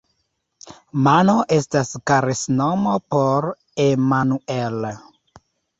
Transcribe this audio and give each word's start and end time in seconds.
Mano 1.07 1.35
estas 1.59 1.93
karesnomo 2.13 2.97
por 3.15 3.53
Emmanuel. 3.89 4.85